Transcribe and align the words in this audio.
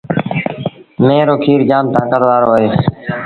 ميݩهن 1.05 1.25
رو 1.27 1.35
کير 1.43 1.59
جآم 1.69 1.85
تآݩڪت 1.93 2.21
وآرو 2.27 2.49
اهي۔ 2.55 2.69